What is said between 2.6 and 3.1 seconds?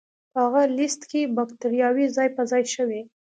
شوې.